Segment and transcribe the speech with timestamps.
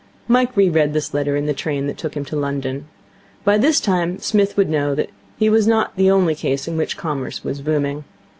[0.27, 2.87] Mike re read this letter in the train that took him to London.
[3.43, 6.97] By this time Psmith would know that his was not the only case in which
[6.97, 8.03] Commerce was booming.